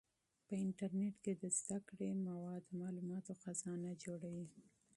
[0.47, 4.47] په انټرنیټ کې د زده کړې مواد د معلوماتو خزانه جوړوي.